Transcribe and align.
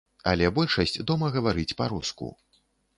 Але 0.31 0.47
большасць 0.59 0.97
дома 1.13 1.31
гаворыць 1.37 1.69
па-руску. 1.85 2.35